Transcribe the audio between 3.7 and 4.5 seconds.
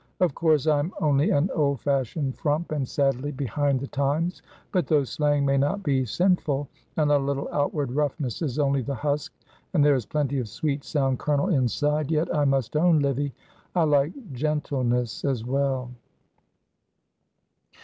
the times,